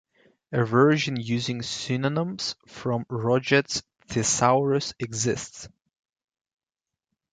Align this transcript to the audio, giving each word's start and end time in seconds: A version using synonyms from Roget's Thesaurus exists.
A 0.51 0.63
version 0.65 1.15
using 1.15 1.61
synonyms 1.61 2.55
from 2.67 3.05
Roget's 3.07 3.83
Thesaurus 4.07 4.95
exists. 4.97 5.69